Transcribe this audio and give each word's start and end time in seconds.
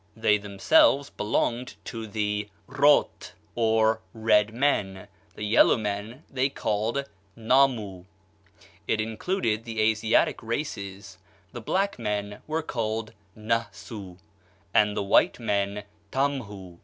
They 0.17 0.39
themselves 0.39 1.11
belonged 1.11 1.75
to 1.85 2.07
the 2.07 2.49
"Rot," 2.65 3.33
or 3.53 4.01
red 4.15 4.51
men; 4.51 5.07
the 5.35 5.43
yellow 5.45 5.77
men 5.77 6.23
they 6.27 6.49
called 6.49 7.07
"Namu" 7.35 8.05
it 8.87 8.99
included 8.99 9.63
the 9.63 9.79
Asiatic 9.79 10.41
races; 10.41 11.19
the 11.51 11.61
black 11.61 11.99
men 11.99 12.41
were 12.47 12.63
called 12.63 13.13
"Nahsu," 13.37 14.17
and 14.73 14.97
the 14.97 15.03
white 15.03 15.39
men 15.39 15.83
"Tamhu." 16.11 16.79